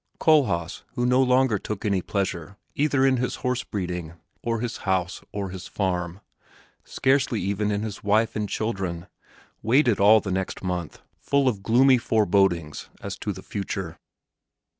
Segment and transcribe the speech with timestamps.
[0.19, 5.21] Kohlhaas, who no longer took any pleasure either in his horse breeding, or his house
[5.31, 6.21] or his farm,
[6.83, 9.05] scarcely even in his wife and children,
[9.61, 13.99] waited all the next month, full of gloomy forebodings as to the future.